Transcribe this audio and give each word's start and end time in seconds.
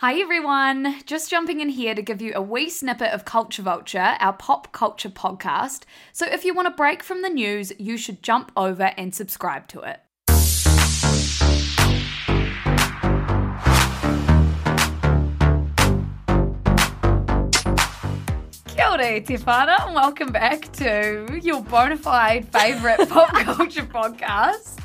Hi 0.00 0.20
everyone! 0.20 1.02
Just 1.06 1.28
jumping 1.28 1.58
in 1.58 1.70
here 1.70 1.92
to 1.92 2.02
give 2.02 2.22
you 2.22 2.30
a 2.32 2.40
wee 2.40 2.70
snippet 2.70 3.12
of 3.12 3.24
Culture 3.24 3.62
Vulture, 3.62 4.14
our 4.20 4.32
pop 4.32 4.70
culture 4.70 5.08
podcast. 5.08 5.82
So 6.12 6.24
if 6.24 6.44
you 6.44 6.54
want 6.54 6.68
a 6.68 6.70
break 6.70 7.02
from 7.02 7.22
the 7.22 7.28
news, 7.28 7.72
you 7.80 7.96
should 7.96 8.22
jump 8.22 8.52
over 8.56 8.92
and 8.96 9.12
subscribe 9.12 9.66
to 9.66 9.80
it. 9.80 9.98
Kia 18.68 18.86
ora, 18.86 19.82
and 19.84 19.94
welcome 19.96 20.30
back 20.30 20.70
to 20.74 21.40
your 21.42 21.60
bona 21.62 21.96
fide 21.96 22.46
favourite 22.52 23.08
pop 23.08 23.30
culture 23.34 23.82
podcast. 23.82 24.78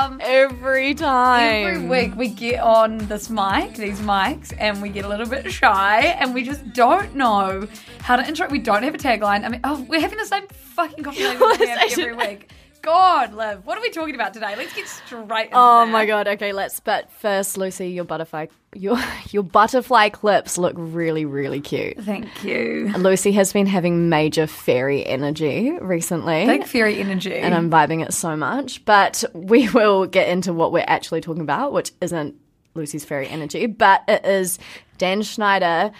Um, 0.00 0.20
Every 0.22 0.94
time. 0.94 1.66
Every 1.66 1.86
week 1.86 2.16
we 2.16 2.28
get 2.28 2.60
on 2.60 2.98
this 2.98 3.28
mic, 3.30 3.74
these 3.74 4.00
mics, 4.00 4.52
and 4.58 4.80
we 4.80 4.88
get 4.88 5.04
a 5.04 5.08
little 5.08 5.26
bit 5.26 5.50
shy 5.52 6.00
and 6.18 6.34
we 6.34 6.42
just 6.42 6.72
don't 6.72 7.14
know 7.14 7.66
how 8.00 8.16
to 8.16 8.26
intro. 8.26 8.48
We 8.48 8.58
don't 8.58 8.82
have 8.82 8.94
a 8.94 8.98
tagline. 8.98 9.44
I 9.44 9.48
mean, 9.48 9.60
oh, 9.64 9.84
we're 9.88 10.00
having 10.00 10.18
the 10.18 10.26
same 10.26 10.46
fucking 10.48 11.04
conversation 11.04 11.40
we 11.60 11.66
have 11.66 11.92
every 11.92 12.14
week. 12.14 12.50
God, 12.82 13.34
Liv, 13.34 13.66
what 13.66 13.76
are 13.76 13.82
we 13.82 13.90
talking 13.90 14.14
about 14.14 14.32
today? 14.32 14.54
Let's 14.56 14.72
get 14.74 14.88
straight 14.88 15.46
into 15.46 15.50
Oh 15.54 15.84
that. 15.84 15.92
my 15.92 16.06
god. 16.06 16.26
Okay, 16.28 16.52
let's. 16.52 16.80
But 16.80 17.10
first, 17.12 17.58
Lucy, 17.58 17.88
your 17.88 18.04
butterfly, 18.04 18.46
your 18.74 18.98
your 19.30 19.42
butterfly 19.42 20.08
clips 20.08 20.56
look 20.56 20.74
really, 20.76 21.24
really 21.24 21.60
cute. 21.60 21.98
Thank 21.98 22.42
you. 22.44 22.92
Lucy 22.96 23.32
has 23.32 23.52
been 23.52 23.66
having 23.66 24.08
major 24.08 24.46
fairy 24.46 25.04
energy 25.04 25.72
recently. 25.80 26.46
Big 26.46 26.64
fairy 26.64 26.98
energy. 26.98 27.34
and 27.34 27.54
I'm 27.54 27.70
vibing 27.70 28.02
it 28.04 28.12
so 28.14 28.36
much. 28.36 28.84
But 28.84 29.24
we 29.34 29.68
will 29.74 30.06
get 30.06 30.28
into 30.28 30.52
what 30.52 30.72
we're 30.72 30.84
actually 30.86 31.20
talking 31.20 31.42
about, 31.42 31.72
which 31.72 31.92
isn't 32.00 32.34
Lucy's 32.74 33.04
fairy 33.04 33.28
energy, 33.28 33.66
but 33.66 34.02
it 34.08 34.24
is 34.24 34.58
Dan 34.96 35.22
Schneider 35.22 35.90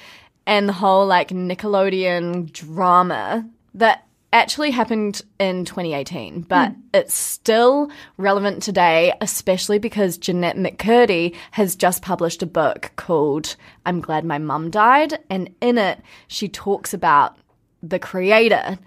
and 0.46 0.68
the 0.68 0.72
whole 0.72 1.06
like 1.06 1.28
Nickelodeon 1.28 2.50
drama 2.52 3.46
that 3.74 4.06
actually 4.32 4.70
happened 4.70 5.22
in 5.38 5.64
2018, 5.64 6.42
but 6.42 6.70
hmm. 6.70 6.80
it's 6.94 7.14
still 7.14 7.90
relevant 8.16 8.62
today, 8.62 9.12
especially 9.20 9.78
because 9.78 10.18
Jennette 10.18 10.56
McCurdy 10.56 11.34
has 11.52 11.74
just 11.74 12.02
published 12.02 12.42
a 12.42 12.46
book 12.46 12.92
called 12.96 13.56
I'm 13.86 14.00
Glad 14.00 14.24
My 14.24 14.38
Mum 14.38 14.70
Died. 14.70 15.18
And 15.28 15.54
in 15.60 15.78
it, 15.78 16.00
she 16.28 16.48
talks 16.48 16.94
about 16.94 17.36
the 17.82 17.98
creator, 17.98 18.78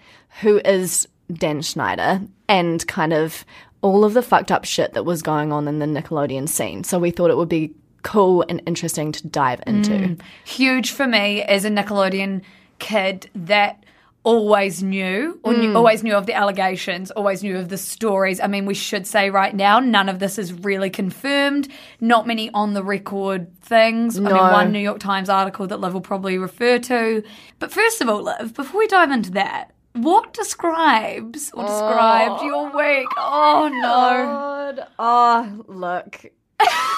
who 0.41 0.59
is 0.64 1.08
Dan 1.31 1.61
Schneider, 1.61 2.21
and 2.47 2.86
kind 2.88 3.14
of 3.14 3.44
all 3.81 4.05
of 4.05 4.14
the 4.14 4.21
fucked 4.21 4.52
up 4.52 4.64
shit 4.64 4.94
that 4.94 5.03
was 5.03 5.21
going 5.21 5.52
on 5.52 5.67
in 5.67 5.80
the 5.80 5.86
Nickelodeon 5.86 6.47
scene. 6.47 6.83
So 6.83 6.99
we 6.99 7.11
thought 7.11 7.31
it 7.31 7.38
would 7.38 7.49
be 7.49 7.73
cool 8.03 8.45
and 8.47 8.61
interesting 8.66 9.11
to 9.11 9.27
dive 9.27 9.61
into. 9.67 9.97
Hmm. 9.97 10.14
Huge 10.45 10.91
for 10.91 11.08
me 11.08 11.41
as 11.41 11.66
a 11.66 11.69
Nickelodeon 11.69 12.44
kid 12.80 13.30
that 13.36 13.83
always 14.24 14.82
knew 14.82 15.39
or 15.44 15.54
knew, 15.54 15.72
hmm. 15.72 15.76
always 15.76 16.04
knew 16.04 16.16
of 16.16 16.26
the 16.26 16.34
allegations 16.34 17.11
always 17.11 17.44
knew 17.44 17.58
of 17.58 17.70
the 17.70 17.78
stories. 17.78 18.39
I 18.39 18.48
mean 18.48 18.66
we 18.66 18.73
should 18.73 19.06
say 19.06 19.30
right 19.30 19.56
now 19.56 19.80
none 19.80 20.10
of 20.10 20.20
this 20.20 20.38
is 20.38 20.54
really 20.54 20.89
confirmed. 20.89 21.67
Not 22.00 22.26
many 22.26 22.50
on 22.54 22.73
the 22.73 22.83
record 22.83 23.54
things. 23.62 24.17
I 24.17 24.22
mean 24.22 24.36
one 24.36 24.72
new 24.72 24.80
york 24.80 25.00
times 25.00 25.30
article 25.30 25.67
that 25.67 25.80
liv 25.80 25.94
will 25.94 26.02
probably 26.02 26.38
refer 26.38 26.80
to. 26.80 27.23
But 27.60 27.72
first 27.72 28.02
of 28.02 28.10
all 28.10 28.23
liv 28.23 28.54
before 28.54 28.80
we 28.80 28.88
dive 28.88 29.12
into 29.12 29.32
that 29.32 29.73
what 29.94 30.33
describes 30.33 31.52
or 31.54 31.66
described 31.66 32.39
oh. 32.42 32.45
your 32.45 32.66
week? 32.66 33.08
Oh 33.17 33.70
no. 33.72 33.86
God. 33.86 34.88
Oh, 34.98 35.64
look. 35.67 36.26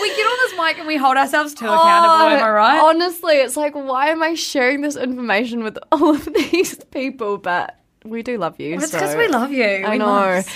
we 0.00 0.08
get 0.08 0.24
on 0.24 0.36
this 0.50 0.58
mic 0.60 0.78
and 0.78 0.86
we 0.86 0.96
hold 0.96 1.16
ourselves 1.16 1.54
too 1.54 1.66
accountable 1.66 2.26
am 2.36 2.42
i 2.44 2.50
right 2.50 2.80
Honestly, 2.82 3.34
it's 3.34 3.56
like, 3.56 3.74
why 3.74 4.08
am 4.10 4.22
I 4.22 4.34
sharing 4.34 4.80
this 4.80 4.96
information 4.96 5.62
with 5.62 5.78
all 5.92 6.14
of 6.14 6.24
these 6.32 6.74
people? 6.86 7.38
But 7.38 7.78
we 8.04 8.22
do 8.22 8.38
love 8.38 8.58
you. 8.60 8.74
it's 8.76 8.90
so- 8.90 8.98
because 8.98 9.16
we 9.16 9.28
love 9.28 9.50
you 9.52 9.64
I 9.64 9.90
We 9.90 9.98
know. 9.98 10.06
must. 10.06 10.48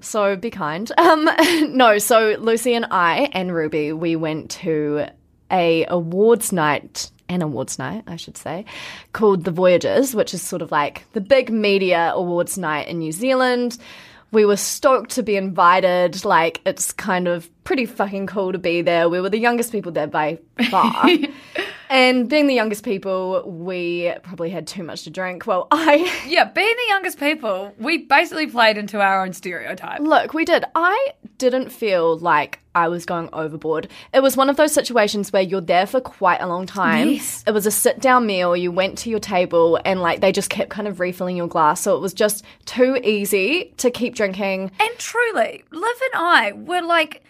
So 0.00 0.36
be 0.36 0.50
kind. 0.50 0.90
Um, 0.98 1.28
no, 1.76 1.98
so 1.98 2.36
Lucy 2.40 2.74
and 2.74 2.86
I 2.90 3.30
and 3.32 3.54
Ruby, 3.54 3.92
we 3.92 4.16
went 4.16 4.50
to 4.62 5.06
a 5.50 5.84
awards 5.86 6.50
night, 6.52 7.10
an 7.28 7.40
awards 7.42 7.78
night, 7.78 8.04
I 8.06 8.16
should 8.16 8.36
say, 8.36 8.64
called 9.12 9.44
The 9.44 9.50
Voyagers, 9.52 10.14
which 10.14 10.34
is 10.34 10.42
sort 10.42 10.60
of 10.62 10.72
like 10.72 11.04
the 11.12 11.20
big 11.20 11.50
media 11.50 12.12
awards 12.14 12.58
night 12.58 12.88
in 12.88 12.98
New 12.98 13.12
Zealand. 13.12 13.78
We 14.32 14.44
were 14.44 14.56
stoked 14.56 15.10
to 15.12 15.22
be 15.22 15.36
invited. 15.36 16.24
Like, 16.24 16.60
it's 16.64 16.92
kind 16.92 17.28
of 17.28 17.48
pretty 17.64 17.86
fucking 17.86 18.26
cool 18.26 18.52
to 18.52 18.58
be 18.58 18.82
there. 18.82 19.08
We 19.08 19.20
were 19.20 19.30
the 19.30 19.38
youngest 19.38 19.72
people 19.72 19.92
there 19.92 20.06
by 20.06 20.38
far. 20.70 21.06
and 21.92 22.28
being 22.28 22.46
the 22.46 22.54
youngest 22.54 22.84
people, 22.84 23.42
we 23.48 24.12
probably 24.22 24.48
had 24.50 24.66
too 24.66 24.82
much 24.82 25.02
to 25.04 25.10
drink. 25.10 25.46
Well, 25.46 25.68
I. 25.70 26.10
Yeah, 26.26 26.44
being 26.44 26.74
the 26.74 26.88
youngest 26.88 27.20
people, 27.20 27.72
we 27.78 27.98
basically 27.98 28.46
played 28.46 28.78
into 28.78 29.00
our 29.00 29.22
own 29.24 29.32
stereotype. 29.34 30.00
Look, 30.00 30.32
we 30.32 30.44
did. 30.44 30.64
I 30.74 31.10
didn't 31.38 31.70
feel 31.70 32.16
like 32.18 32.60
I 32.74 32.88
was 32.88 33.04
going 33.04 33.28
overboard. 33.34 33.88
It 34.14 34.20
was 34.20 34.36
one 34.36 34.48
of 34.48 34.56
those 34.56 34.72
situations 34.72 35.32
where 35.32 35.42
you're 35.42 35.60
there 35.60 35.86
for 35.86 36.00
quite 36.00 36.40
a 36.40 36.46
long 36.46 36.64
time. 36.64 37.10
Yes. 37.10 37.44
It 37.46 37.50
was 37.52 37.66
a 37.66 37.70
sit 37.70 38.00
down 38.00 38.26
meal. 38.26 38.56
You 38.56 38.72
went 38.72 38.96
to 38.98 39.10
your 39.10 39.18
table 39.20 39.78
and 39.84 40.00
like 40.00 40.20
they 40.22 40.32
just 40.32 40.48
kept 40.48 40.70
kind 40.70 40.88
of 40.88 40.98
refilling 40.98 41.36
your 41.36 41.48
glass. 41.48 41.82
So 41.82 41.94
it 41.96 42.00
was 42.00 42.14
just 42.14 42.44
too 42.64 42.98
easy 43.04 43.74
to 43.76 43.90
keep 43.90 44.14
drinking. 44.14 44.70
And 44.80 44.90
truly, 44.98 45.64
Liv 45.70 45.96
and 46.14 46.22
I 46.22 46.52
were 46.52 46.80
like 46.80 47.22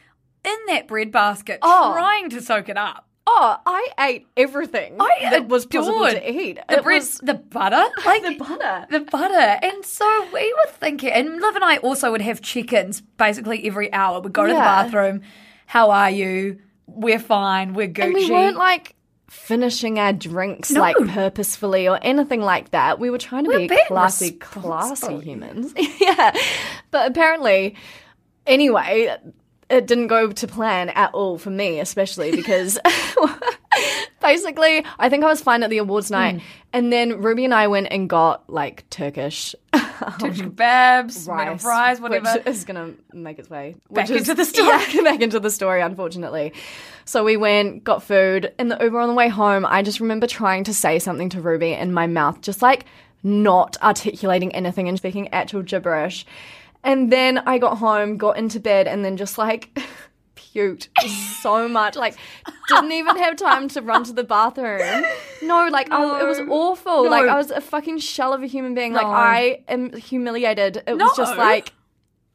in 0.45 0.57
that 0.69 0.87
bread 0.87 1.11
basket 1.11 1.59
Oh. 1.63 1.93
trying 1.95 2.31
to 2.31 2.41
soak 2.41 2.69
it 2.69 2.77
up. 2.77 3.09
Oh, 3.25 3.57
I 3.65 3.89
ate 4.01 4.27
everything 4.37 4.97
I 5.01 5.31
that 5.31 5.47
was 5.49 5.65
possible 5.65 6.05
adored 6.05 6.23
to 6.23 6.31
eat. 6.31 6.59
The 6.69 6.79
it 6.79 6.83
bread, 6.83 6.97
was 6.97 7.19
the 7.19 7.35
butter, 7.35 7.85
like 8.05 8.23
the 8.23 8.35
butter. 8.37 8.87
the 8.91 9.01
butter. 9.01 9.35
And 9.63 9.85
so 9.85 10.27
we 10.33 10.53
were 10.53 10.73
thinking, 10.73 11.11
and 11.11 11.41
Liv 11.41 11.55
and 11.55 11.65
I 11.65 11.77
also 11.79 12.11
would 12.11 12.21
have 12.21 12.41
check-ins 12.43 13.01
basically 13.01 13.65
every 13.67 13.93
hour. 13.93 14.21
We'd 14.21 14.33
go 14.33 14.43
to 14.47 14.53
the 14.53 14.59
bathroom. 14.59 15.23
How 15.67 15.91
are 15.91 16.11
you? 16.11 16.59
We're 16.87 17.21
fine. 17.21 17.75
We're 17.75 17.89
Gucci. 17.89 18.05
And 18.05 18.15
we 18.15 18.31
weren't 18.31 18.57
like 18.57 18.97
finishing 19.31 19.99
our 19.99 20.13
drinks 20.13 20.71
No. 20.73 20.81
like 20.81 20.97
purposefully 20.97 21.89
or 21.89 21.99
anything 22.03 22.41
like 22.43 22.73
that. 22.73 22.99
We 22.99 23.09
were 23.09 23.19
trying 23.19 23.45
to 23.45 23.49
We're 23.51 23.59
be 23.61 23.69
being 23.69 23.81
classy, 23.87 24.37
responsible 24.41 24.63
classy 24.63 25.21
humans. 25.21 25.73
yeah. 26.01 26.37
But 26.91 27.11
apparently, 27.11 27.77
anyway, 28.47 29.17
it 29.73 29.87
didn't 29.87 30.07
go 30.09 30.31
to 30.31 30.47
plan 30.47 30.91
at 30.91 31.13
all 31.15 31.39
for 31.39 31.51
me, 31.51 31.81
especially 31.81 32.31
because 32.31 32.79
basically, 34.21 34.85
I 34.99 35.09
think 35.09 35.25
I 35.25 35.27
was 35.29 35.41
fine 35.41 35.63
at 35.63 35.71
the 35.71 35.79
awards 35.79 36.11
night. 36.11 36.37
Hmm. 36.37 36.47
And 36.75 36.93
then 36.93 37.21
Ruby 37.23 37.45
and 37.45 37.55
I 37.55 37.69
went 37.69 37.89
and 37.91 38.09
got 38.09 38.49
like 38.49 38.89
Turkish 38.91 39.55
Turkish 39.73 40.41
kebabs, 40.41 41.27
rice, 41.29 41.63
fries, 41.63 42.01
whatever. 42.01 42.31
which 42.35 42.47
is 42.47 42.65
going 42.65 42.95
to 42.95 43.17
make 43.17 43.39
its 43.39 43.49
way 43.51 43.75
Back 43.91 44.11
is- 44.11 44.17
into 44.29 44.35
the 44.35 44.45
story. 44.53 44.69
Yeah, 44.93 45.03
back 45.03 45.21
into 45.21 45.41
the 45.41 45.51
story, 45.51 45.81
unfortunately. 45.81 46.53
So 47.05 47.25
we 47.25 47.37
went, 47.37 47.83
got 47.83 48.03
food 48.03 48.53
in 48.59 48.69
the 48.69 48.79
Uber 48.81 49.01
on 49.01 49.09
the 49.09 49.15
way 49.15 49.29
home. 49.29 49.67
I 49.67 49.83
just 49.83 50.01
remember 50.01 50.27
trying 50.27 50.65
to 50.65 50.75
say 50.75 50.99
something 50.99 51.31
to 51.31 51.41
Ruby, 51.41 51.75
and 51.75 51.95
my 51.95 52.07
mouth 52.07 52.41
just 52.43 52.63
like 52.63 52.85
not 53.23 53.77
articulating 53.83 54.55
anything 54.55 54.89
and 54.89 54.99
speaking 54.99 55.29
actual 55.29 55.63
gibberish. 55.63 56.27
And 56.85 57.13
then 57.13 57.39
I 57.39 57.59
got 57.59 57.79
home, 57.79 58.17
got 58.17 58.37
into 58.37 58.59
bed, 58.61 58.87
and 58.89 59.05
then 59.05 59.17
just 59.17 59.39
like 59.39 59.79
puked 60.37 60.89
so 61.41 61.69
much. 61.69 61.97
Like, 61.97 62.17
didn't 62.69 62.93
even 62.93 63.17
have 63.19 63.37
time 63.37 63.69
to 63.69 63.81
run 63.83 64.05
to 64.05 64.13
the 64.13 64.25
bathroom. 64.25 65.05
No, 65.43 65.69
like, 65.69 65.91
I, 65.93 66.21
it 66.23 66.27
was 66.27 66.41
No. 66.41 66.47
awful. 66.51 67.09
Like, 67.09 67.29
I 67.29 67.37
was 67.37 67.51
a 67.51 67.61
fucking 67.61 67.99
shell 67.99 68.33
of 68.33 68.43
a 68.43 68.47
human 68.47 68.75
being. 68.75 68.93
Like, 68.93 69.07
I 69.07 69.63
am 69.69 69.93
humiliated. 69.93 70.83
It 70.87 70.99
was 70.99 71.17
just 71.17 71.37
like, 71.37 71.73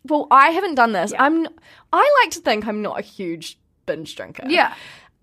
well, 0.06 0.28
I 0.32 0.50
haven't 0.52 0.76
done 0.76 0.94
this. 0.94 1.14
I'm. 1.18 1.48
I 1.92 2.20
like 2.24 2.32
to 2.32 2.40
think 2.40 2.66
I'm 2.68 2.82
not 2.82 2.98
a 3.00 3.02
huge 3.02 3.60
binge 3.86 4.16
drinker. 4.16 4.44
yeah. 4.48 4.74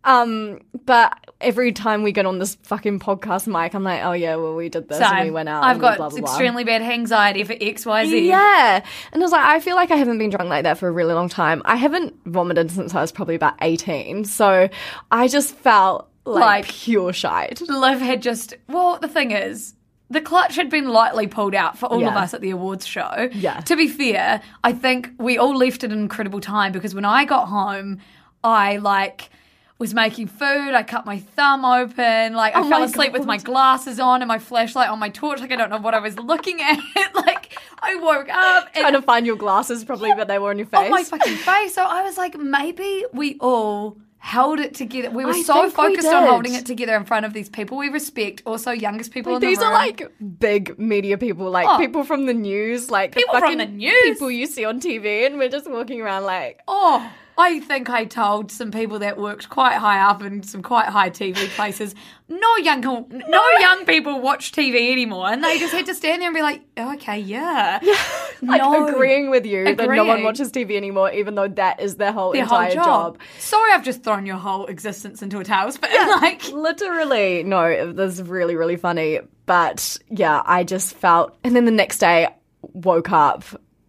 Um, 0.04 0.60
but 0.84 1.18
every 1.40 1.72
time 1.72 2.02
we 2.02 2.12
get 2.12 2.26
on 2.26 2.38
this 2.38 2.56
fucking 2.62 3.00
podcast 3.00 3.46
mic, 3.46 3.74
I'm 3.74 3.82
like, 3.82 4.02
oh 4.04 4.12
yeah, 4.12 4.36
well 4.36 4.54
we 4.54 4.68
did 4.68 4.88
this 4.88 5.00
and 5.00 5.24
we 5.24 5.30
went 5.30 5.48
out. 5.48 5.64
I've 5.64 5.72
and 5.76 5.80
got 5.80 5.96
blah, 5.96 6.10
blah, 6.10 6.18
blah. 6.20 6.28
extremely 6.30 6.64
bad 6.64 6.82
anxiety 6.82 7.42
for 7.44 7.54
X, 7.60 7.86
Y, 7.86 8.06
Z. 8.06 8.28
Yeah. 8.28 8.84
And 9.12 9.22
I 9.22 9.24
was 9.24 9.32
like, 9.32 9.44
I 9.44 9.60
feel 9.60 9.76
like 9.76 9.90
I 9.90 9.96
haven't 9.96 10.18
been 10.18 10.30
drunk 10.30 10.48
like 10.50 10.64
that 10.64 10.78
for 10.78 10.88
a 10.88 10.92
really 10.92 11.14
long 11.14 11.28
time. 11.28 11.62
I 11.64 11.76
haven't 11.76 12.14
vomited 12.26 12.70
since 12.70 12.94
I 12.94 13.00
was 13.00 13.12
probably 13.12 13.34
about 13.34 13.54
18. 13.62 14.24
So 14.24 14.68
I 15.10 15.28
just 15.28 15.54
felt 15.56 16.08
like, 16.26 16.40
Like- 16.40 16.64
pure 16.66 17.12
shite. 17.12 17.60
Liv 17.62 18.00
had 18.00 18.20
just 18.22 18.54
well, 18.68 18.98
the 18.98 19.08
thing 19.08 19.30
is, 19.30 19.74
the 20.10 20.20
clutch 20.20 20.54
had 20.56 20.68
been 20.68 20.88
lightly 20.90 21.26
pulled 21.26 21.54
out 21.54 21.78
for 21.78 21.86
all 21.86 22.06
of 22.06 22.14
us 22.14 22.34
at 22.34 22.42
the 22.42 22.50
awards 22.50 22.86
show. 22.86 23.30
Yeah. 23.32 23.60
To 23.60 23.74
be 23.74 23.88
fair, 23.88 24.42
I 24.62 24.72
think 24.72 25.08
we 25.18 25.38
all 25.38 25.56
left 25.56 25.82
at 25.82 25.92
an 25.92 25.98
incredible 25.98 26.40
time 26.40 26.72
because 26.72 26.94
when 26.94 27.06
I 27.06 27.24
got 27.24 27.46
home, 27.48 27.98
I 28.44 28.76
like 28.76 29.30
was 29.84 29.92
making 29.92 30.26
food. 30.28 30.72
I 30.75 30.82
cut 30.82 31.04
my 31.04 31.19
thumb 31.19 31.64
open. 31.64 32.32
Like 32.34 32.56
I 32.56 32.60
Oh 32.60 32.69
fell 32.70 32.81
my 32.81 32.86
asleep 32.86 33.12
with 33.12 33.26
my 33.26 33.36
glasses 33.36 34.00
on 34.00 34.22
and 34.22 34.28
my 34.28 34.38
flashlight 34.38 34.88
on 34.88 34.98
my 34.98 35.10
torch. 35.10 35.40
Like 35.40 35.52
I 35.52 35.56
don't 35.56 35.69
know 35.70 35.78
what 35.86 35.92
I 35.94 35.98
was 36.00 36.19
looking 36.19 36.60
at. 36.62 36.78
like 37.14 37.56
I 37.82 37.96
woke 37.96 38.28
up 38.31 38.69
and 38.75 38.81
Trying 38.82 38.92
to 38.94 39.02
find 39.02 39.26
your 39.26 39.36
glasses 39.36 39.84
probably, 39.84 40.12
but 40.14 40.26
they 40.26 40.38
were 40.38 40.50
on 40.50 40.58
your 40.58 40.66
face. 40.66 40.81
on 40.86 40.90
my 40.90 41.04
fucking 41.04 41.36
face. 41.36 41.75
So 41.75 41.84
I 41.84 42.02
was 42.02 42.16
like, 42.16 42.34
maybe 42.38 43.04
we 43.12 43.36
all 43.40 43.98
held 44.19 44.58
it 44.58 44.72
together. 44.75 45.10
We 45.10 45.26
were 45.26 45.32
I 45.32 45.42
so 45.42 45.52
think 45.52 45.64
we 45.66 45.70
focused 45.88 46.08
on 46.08 46.26
holding 46.26 46.54
it 46.54 46.64
together 46.64 46.96
in 46.96 47.04
front 47.04 47.26
of 47.26 47.34
these 47.34 47.50
people 47.50 47.76
we 47.76 47.90
respect, 47.90 48.40
also 48.46 48.70
youngest 48.70 49.12
people 49.12 49.32
Like, 49.34 49.42
in 49.42 49.46
the 49.46 49.46
these 49.48 49.58
the 49.58 49.66
are 49.66 49.72
like 49.75 50.10
big 50.40 50.78
media 50.78 51.19
people, 51.19 51.50
like 51.50 51.66
Oh. 51.69 51.76
people 51.76 52.04
from 52.04 52.25
the 52.25 52.32
news, 52.32 52.90
like 52.90 53.12
the 53.12 53.16
People 53.20 53.38
from 53.38 53.58
the 53.58 53.66
news. 53.66 54.02
people 54.02 54.30
you 54.30 54.46
see 54.46 54.64
on 54.64 54.80
TV, 54.80 55.26
and 55.26 55.37
we're 55.37 55.50
just 55.50 55.69
walking 55.70 56.00
around 56.00 56.25
like, 56.25 56.60
Oh, 56.66 57.06
I 57.36 57.60
think 57.60 57.90
I 57.90 58.04
told 58.04 58.52
some 58.52 58.70
people 58.70 59.00
that 59.00 59.19
worked 59.19 59.48
quite 59.48 59.76
high 59.76 60.00
up 60.00 60.22
in 60.22 60.42
some 60.42 60.62
quite 60.62 60.86
high 60.86 61.10
TV 61.10 61.48
places. 61.48 61.94
No 62.28 62.56
young, 62.56 62.81
no 62.81 63.44
young 63.60 63.84
people 63.86 64.20
watch 64.20 64.52
TV 64.52 64.92
anymore, 64.92 65.28
and 65.28 65.42
they 65.42 65.58
just 65.58 65.72
had 65.72 65.86
to 65.86 65.94
stand 65.94 66.22
there 66.22 66.28
and 66.28 66.34
be 66.34 66.42
like, 66.42 66.62
oh, 66.76 66.94
"Okay, 66.94 67.19
yeah, 67.19 67.81
like 68.42 68.62
no, 68.62 68.88
agreeing 68.88 69.31
with 69.31 69.44
you 69.46 69.75
that 69.75 69.88
no 69.88 70.04
one 70.04 70.22
watches 70.22 70.50
TV 70.52 70.76
anymore, 70.76 71.10
even 71.12 71.34
though 71.34 71.48
that 71.48 71.81
is 71.81 71.96
their 71.96 72.12
whole 72.12 72.32
their 72.32 72.44
whole 72.44 72.60
entire 72.60 72.75
job. 72.75 73.19
job. 73.19 73.22
Sorry, 73.38 73.72
I've 73.72 73.84
just 73.84 74.04
thrown 74.04 74.26
your 74.26 74.37
whole 74.37 74.66
existence 74.66 75.22
into 75.22 75.38
a 75.40 75.44
tailspin. 75.44 75.90
Like, 76.25 76.48
Literally, 76.52 77.42
no, 77.42 77.92
this 77.92 78.14
is 78.14 78.22
really, 78.22 78.56
really 78.56 78.76
funny. 78.76 79.20
But 79.46 79.98
yeah, 80.08 80.42
I 80.44 80.64
just 80.64 80.94
felt, 80.94 81.37
and 81.44 81.54
then 81.54 81.64
the 81.64 81.70
next 81.70 81.98
day, 81.98 82.28
woke 82.62 83.10
up 83.12 83.44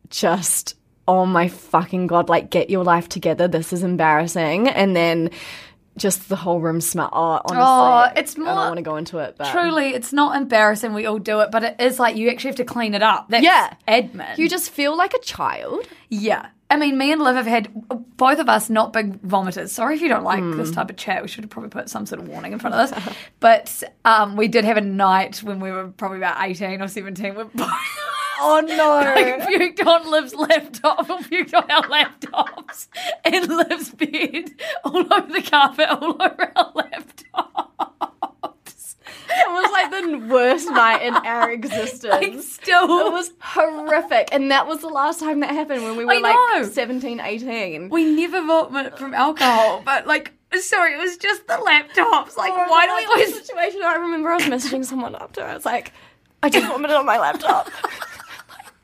just, 0.09 0.75
oh 1.07 1.25
my 1.25 1.47
fucking 1.47 2.07
god, 2.07 2.29
like 2.29 2.49
get 2.49 2.69
your 2.69 2.83
life 2.83 3.07
together. 3.09 3.47
This 3.47 3.71
is 3.73 3.83
embarrassing. 3.83 4.67
And 4.69 4.95
then 4.95 5.29
just 5.97 6.27
the 6.27 6.35
whole 6.35 6.59
room 6.59 6.81
smell. 6.81 7.09
Oh, 7.13 7.39
honestly, 7.45 7.57
Oh, 7.57 8.11
it's 8.19 8.35
I 8.35 8.39
don't 8.43 8.55
want 8.55 8.75
to 8.77 8.81
go 8.81 8.97
into 8.97 9.19
it, 9.19 9.35
but 9.37 9.49
truly, 9.51 9.93
it's 9.93 10.11
not 10.11 10.35
embarrassing. 10.35 10.93
We 10.93 11.05
all 11.05 11.19
do 11.19 11.39
it, 11.39 11.51
but 11.51 11.63
it 11.63 11.75
is 11.79 11.99
like 11.99 12.17
you 12.17 12.29
actually 12.29 12.49
have 12.49 12.57
to 12.57 12.65
clean 12.65 12.93
it 12.93 13.01
up. 13.01 13.29
That's 13.29 13.43
Yeah. 13.45 13.73
admin. 13.87 14.37
you 14.37 14.49
just 14.49 14.71
feel 14.71 14.97
like 14.97 15.13
a 15.13 15.19
child. 15.19 15.87
Yeah. 16.09 16.47
I 16.69 16.77
mean, 16.77 16.97
me 16.97 17.11
and 17.13 17.21
Liv 17.21 17.35
have 17.35 17.45
had 17.45 17.69
both 18.17 18.39
of 18.39 18.49
us 18.49 18.69
not 18.71 18.91
big 18.91 19.21
vomiters. 19.21 19.69
Sorry 19.69 19.95
if 19.95 20.01
you 20.01 20.09
don't 20.09 20.23
like 20.23 20.39
Hmm. 20.39 20.57
this 20.57 20.71
type 20.71 20.89
of 20.89 20.97
chat. 20.97 21.21
We 21.21 21.27
should 21.29 21.43
have 21.43 21.51
probably 21.51 21.69
put 21.69 21.89
some 21.89 22.07
sort 22.07 22.19
of 22.19 22.27
warning 22.27 22.53
in 22.53 22.59
front 22.59 22.75
of 22.75 22.89
this. 22.89 23.13
but 23.39 23.83
um, 24.03 24.35
we 24.35 24.47
did 24.47 24.65
have 24.65 24.75
a 24.75 24.81
night 24.81 25.43
when 25.43 25.59
we 25.59 25.71
were 25.71 25.87
probably 25.95 26.17
about 26.17 26.37
18 26.43 26.81
or 26.81 26.87
17. 26.87 27.35
We 27.35 27.43
both 27.43 27.71
Oh 28.39 28.59
no. 28.61 29.45
puked 29.47 29.85
on 29.85 30.09
Liv's 30.11 30.35
laptop 30.35 31.09
or 31.09 31.19
puked 31.19 31.53
on 31.53 31.69
our 31.71 31.83
laptops 31.83 32.87
and 33.23 33.47
Liv's 33.47 33.91
bed 33.91 34.51
all 34.83 34.97
over 35.13 35.31
the 35.31 35.41
carpet, 35.41 35.87
all 35.89 36.21
over 36.21 36.51
our 36.55 36.73
laptops. 36.73 38.95
It 39.37 39.49
was 39.49 39.71
like 39.71 39.91
the 39.91 40.17
worst 40.33 40.69
night 40.69 41.01
in 41.01 41.13
our 41.13 41.51
existence. 41.51 42.03
Like, 42.05 42.39
still. 42.41 43.07
It 43.07 43.11
was 43.11 43.31
horrific. 43.39 44.29
And 44.31 44.49
that 44.51 44.65
was 44.67 44.79
the 44.81 44.87
last 44.87 45.19
time 45.19 45.39
that 45.41 45.49
happened 45.51 45.83
when 45.83 45.97
we 45.97 46.05
were 46.05 46.13
I 46.13 46.17
like 46.19 46.35
know. 46.61 46.69
17, 46.69 47.19
18. 47.19 47.89
We 47.89 48.05
never 48.05 48.45
vomit 48.45 48.97
from 48.97 49.13
alcohol, 49.13 49.81
but 49.85 50.07
like, 50.07 50.33
sorry, 50.61 50.93
it 50.93 50.97
was 50.97 51.17
just 51.17 51.47
the 51.47 51.53
laptops. 51.53 52.37
Like, 52.37 52.51
Oh, 52.53 52.69
why 52.69 52.85
do 52.85 52.95
we 52.95 53.05
always 53.05 53.45
situation? 53.45 53.81
I 53.83 53.95
remember 53.95 54.31
I 54.31 54.35
was 54.35 54.43
messaging 54.45 54.85
someone 54.85 55.15
after. 55.15 55.43
I 55.43 55.53
was 55.53 55.65
like, 55.65 55.91
I 56.43 56.49
just 56.49 56.67
vomited 56.67 56.95
on 56.95 57.05
my 57.05 57.17
laptop. 57.17 57.69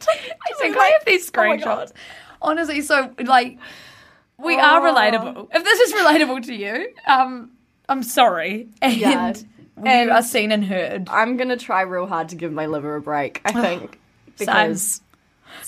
I 0.09 0.53
think 0.59 0.77
I 0.77 0.86
have 0.86 1.06
these 1.06 1.27
Oh 1.30 1.31
screenshots. 1.31 1.63
God. 1.63 1.92
Honestly, 2.42 2.81
so 2.81 3.13
like 3.19 3.57
we 4.38 4.57
are 4.57 4.86
Oh. 4.88 4.94
relatable. 4.94 5.48
If 5.53 5.63
this 5.63 5.80
is 5.81 5.94
relatable 5.94 6.45
to 6.48 6.53
you, 6.56 6.89
um, 7.07 7.51
I'm 7.88 8.03
sorry, 8.03 8.69
and 8.81 8.98
Yeah. 8.98 9.33
and 9.86 10.09
are 10.09 10.24
seen 10.24 10.51
and 10.51 10.65
heard. 10.65 11.07
I'm 11.09 11.38
gonna 11.38 11.57
try 11.57 11.81
real 11.81 12.07
hard 12.07 12.30
to 12.30 12.36
give 12.36 12.51
my 12.51 12.65
liver 12.65 12.95
a 12.95 13.01
break. 13.01 13.42
I 13.45 13.51
think 13.51 14.00
because 14.39 15.01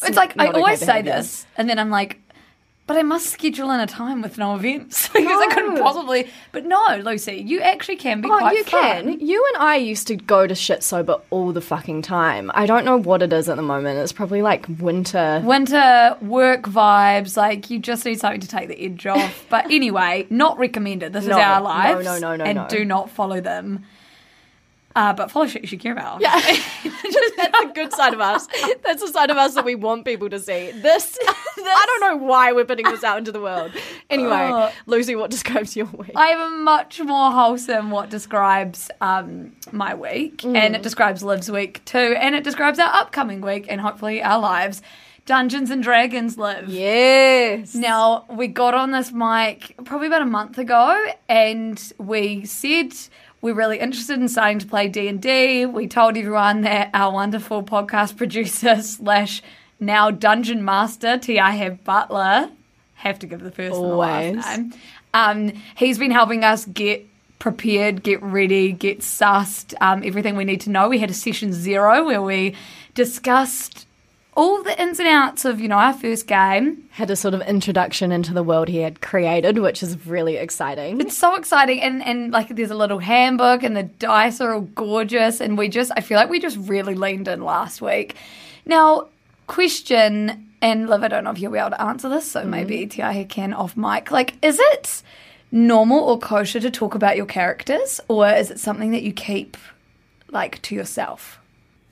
It's 0.02 0.18
like 0.18 0.40
I 0.40 0.48
okay 0.48 0.58
always 0.58 0.80
say 0.80 1.02
this, 1.04 1.46
and 1.58 1.70
then 1.70 1.78
I'm 1.78 1.90
like, 1.92 2.22
but 2.86 2.98
I 2.98 3.04
must 3.04 3.28
schedule 3.30 3.72
in 3.72 3.80
a 3.80 3.88
time 3.88 4.22
with 4.22 4.38
no 4.38 4.56
events 4.56 5.08
because 5.14 5.28
I 5.42 5.54
couldn't 5.54 5.78
possibly. 5.82 6.28
But 6.52 6.66
no, 6.66 6.82
Lucy, 7.04 7.36
you 7.46 7.62
actually 7.62 7.96
can 7.96 8.20
be 8.22 8.30
Oh, 8.30 8.38
quite 8.38 8.58
you 8.58 8.64
fun. 8.66 8.82
can. 9.04 9.20
You 9.20 9.44
and 9.54 9.64
I 9.64 9.78
used 9.78 10.08
to 10.08 10.16
go 10.18 10.46
to 10.48 10.54
shit 10.54 10.84
sober 10.84 11.22
all 11.30 11.54
the 11.54 11.62
fucking 11.62 12.02
time. 12.02 12.52
I 12.54 12.66
don't 12.66 12.84
know 12.86 12.98
what 12.98 13.22
it 13.22 13.32
is 13.32 13.48
at 13.48 13.56
the 13.56 13.62
moment. 13.62 14.00
It's 14.00 14.12
probably 14.12 14.42
like 14.42 14.66
winter. 14.80 15.42
Winter 15.46 16.18
work 16.22 16.64
vibes, 16.64 17.38
like 17.38 17.70
you 17.70 17.80
just 17.80 18.04
need 18.06 18.20
something 18.20 18.42
to 18.42 18.48
take 18.48 18.68
the 18.68 18.80
edge 18.84 19.06
off. 19.06 19.46
But 19.50 19.66
anyway, 19.72 20.28
not 20.30 20.58
recommended. 20.58 21.14
This 21.14 21.26
No, 21.26 21.38
is 21.38 21.44
our 21.44 21.62
life. 21.62 22.04
no, 22.04 22.20
no, 22.20 22.20
no, 22.20 22.36
no, 22.36 22.44
and 22.44 22.56
no. 22.58 22.68
do 22.68 22.84
not 22.86 23.10
follow 23.10 23.40
them. 23.40 23.86
Uh, 24.96 25.14
but 25.14 25.32
follow 25.32 25.48
shit 25.48 25.62
you 25.64 25.68
should 25.68 25.80
care 25.80 25.92
about. 25.94 26.22
Yeah. 26.22 26.40
That's 27.38 27.60
a 27.64 27.72
good 27.74 27.94
side 27.94 28.14
of 28.14 28.22
us. 28.22 28.48
That's 28.84 29.02
the 29.02 29.08
side 29.08 29.30
of 29.30 29.38
us 29.38 29.56
that 29.56 29.66
we 29.66 29.76
want 29.76 30.06
people 30.06 30.30
to 30.30 30.40
see. 30.40 30.72
This, 30.72 31.18
I 31.58 31.86
don't 31.88 32.02
know 32.20 32.26
why 32.26 32.52
we're 32.54 32.66
putting 32.66 32.86
this 32.86 33.04
out 33.04 33.18
into 33.18 33.32
the 33.32 33.42
world. 33.42 33.72
Anyway, 34.10 34.32
Oh. 34.52 34.72
Lucy, 34.86 35.16
what 35.16 35.32
describes 35.32 35.76
your 35.76 35.86
week? 35.88 36.12
I 36.16 36.28
have 36.28 36.40
a 36.40 36.56
much 36.56 37.02
more 37.02 37.32
wholesome 37.32 37.92
what 37.92 38.10
describes 38.10 38.90
um, 39.02 39.56
my 39.72 39.94
week, 39.96 40.44
and 40.46 40.76
it 40.76 40.84
describes 40.84 41.24
Liv's 41.24 41.50
week 41.50 41.84
too, 41.86 42.16
and 42.20 42.36
it 42.36 42.44
describes 42.44 42.80
our 42.80 42.94
upcoming 42.94 43.42
week, 43.42 43.66
and 43.70 43.82
hopefully 43.82 44.22
our 44.22 44.40
lives. 44.40 44.82
Dungeons 45.26 45.72
and 45.72 45.82
Dragons 45.82 46.38
live. 46.38 46.68
Yes. 46.68 47.74
Now, 47.74 48.26
we 48.30 48.48
got 48.48 48.74
on 48.74 48.92
this 48.92 49.14
mic 49.14 49.74
probably 49.86 50.08
about 50.08 50.22
a 50.22 50.26
month 50.26 50.58
ago 50.58 51.02
and 51.30 51.82
we 51.98 52.44
said 52.44 52.92
we're 53.44 53.54
really 53.54 53.78
interested 53.78 54.18
in 54.20 54.30
starting 54.30 54.60
to 54.60 54.66
play 54.66 54.88
D&D. 54.88 55.66
We 55.66 55.88
told 55.88 56.16
everyone 56.16 56.62
that 56.62 56.90
our 56.94 57.12
wonderful 57.12 57.62
podcast 57.62 58.16
producer 58.16 58.82
slash 58.82 59.44
now 59.82 60.10
dungeon 60.12 60.64
master, 60.64 61.18
T.I. 61.18 61.72
Butler, 61.84 62.50
have 62.94 63.20
to 63.20 63.28
give 63.28 63.42
the 63.42 63.52
first 63.52 63.76
and 63.76 63.84
the 63.84 63.90
Always. 63.90 64.36
last 64.38 64.58
name. 64.58 64.74
Um, 65.14 65.62
he's 65.76 66.00
been 66.00 66.12
helping 66.12 66.46
us 66.46 66.64
get 66.64 67.06
prepared, 67.40 68.02
get 68.02 68.24
ready, 68.24 68.72
get 68.72 69.00
sussed, 69.00 69.74
um, 69.82 70.04
everything 70.06 70.38
we 70.38 70.46
need 70.46 70.62
to 70.62 70.70
know. 70.70 70.88
We 70.88 71.00
had 71.00 71.10
a 71.10 71.14
session 71.14 71.52
zero 71.52 72.06
where 72.06 72.22
we 72.22 72.56
discussed 72.94 73.86
all 74.36 74.64
the 74.64 74.80
ins 74.82 75.00
and 75.00 75.08
outs 75.08 75.46
of, 75.46 75.60
you 75.60 75.68
know, 75.68 75.78
our 75.78 75.94
first 75.94 76.28
game. 76.28 76.88
Had 76.92 77.12
a 77.12 77.16
sort 77.16 77.34
of 77.34 77.42
introduction 77.42 78.12
into 78.12 78.34
the 78.34 78.44
world 78.44 78.68
he 78.68 78.80
had 78.80 79.02
created, 79.02 79.60
which 79.60 79.84
is 79.84 80.06
really 80.08 80.38
exciting. 80.38 81.00
It's 81.02 81.18
so 81.18 81.36
exciting 81.36 81.82
and, 81.82 82.04
and 82.04 82.32
like 82.32 82.50
there's 82.50 82.72
a 82.72 82.76
little 82.76 83.00
handbook 83.00 83.64
and 83.64 83.76
the 83.76 83.84
dice 83.84 84.42
are 84.42 84.54
all 84.54 84.62
gorgeous 84.62 85.40
and 85.40 85.58
we 85.58 85.70
just 85.70 85.92
I 85.96 86.02
feel 86.02 86.18
like 86.18 86.30
we 86.30 86.40
just 86.40 86.58
really 86.58 86.96
leaned 86.96 87.28
in 87.28 87.44
last 87.44 87.82
week. 87.82 88.16
Now, 88.66 89.08
question 89.48 90.50
and 90.62 90.90
Liv, 90.90 91.04
I 91.04 91.10
don't 91.10 91.26
know 91.26 91.32
if 91.32 91.40
you'll 91.40 91.52
be 91.52 91.60
able 91.60 91.72
to 91.72 91.82
answer 91.82 92.08
this, 92.08 92.32
so 92.32 92.40
mm-hmm. 92.40 92.50
maybe 92.50 92.88
Tiahe 92.88 93.28
can 93.28 93.54
off 93.54 93.76
mic. 93.76 94.12
Like, 94.12 94.36
is 94.44 94.60
it 94.60 95.04
normal 95.52 96.00
or 96.00 96.18
kosher 96.18 96.62
to 96.62 96.72
talk 96.72 96.96
about 96.96 97.18
your 97.18 97.26
characters, 97.26 98.00
or 98.08 98.30
is 98.30 98.50
it 98.50 98.60
something 98.60 98.92
that 98.92 99.04
you 99.04 99.12
keep 99.12 99.58
like 100.32 100.62
to 100.64 100.76
yourself? 100.76 101.40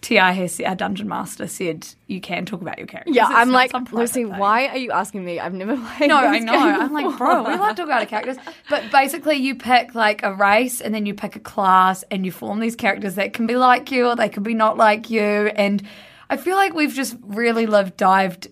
Tiahe, 0.02 0.68
our 0.68 0.76
dungeon 0.76 1.08
master, 1.08 1.48
said 1.48 1.88
you 2.08 2.20
can 2.20 2.46
talk 2.46 2.62
about 2.62 2.80
your 2.80 2.88
characters. 2.88 3.16
yeah, 3.16 3.28
I'm 3.30 3.52
like, 3.52 3.72
Lucy, 3.92 4.24
thing. 4.24 4.38
why 4.38 4.68
are 4.68 4.78
you 4.78 4.92
asking 4.92 5.24
me? 5.24 5.40
I've 5.40 5.54
never 5.54 5.76
played 5.98 6.10
No, 6.10 6.18
I 6.18 6.40
know. 6.40 6.54
I'm 6.58 6.92
like, 6.92 7.18
bro, 7.18 7.44
we 7.44 7.56
like 7.56 7.76
to 7.76 7.82
talk 7.82 7.86
about 7.86 8.02
our 8.02 8.06
characters. 8.08 8.38
But 8.70 8.92
basically, 8.92 9.36
you 9.36 9.54
pick 9.56 9.94
like 9.94 10.24
a 10.24 10.34
race 10.34 10.82
and 10.82 10.94
then 10.94 11.06
you 11.06 11.14
pick 11.14 11.36
a 11.36 11.40
class 11.40 12.04
and 12.10 12.26
you 12.26 12.32
form 12.32 12.60
these 12.60 12.76
characters 12.76 13.16
that 13.16 13.34
can 13.34 13.46
be 13.46 13.56
like 13.56 13.92
you 13.92 14.08
or 14.08 14.16
they 14.16 14.30
can 14.30 14.42
be 14.42 14.56
not 14.56 14.76
like 14.76 15.12
you. 15.12 15.22
And 15.22 15.84
I 16.32 16.38
feel 16.38 16.56
like 16.56 16.74
we've 16.74 16.94
just 16.94 17.16
really 17.22 17.68
loved 17.68 17.96
dived, 17.96 18.48